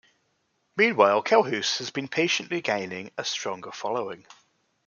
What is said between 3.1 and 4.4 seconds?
a stronger following.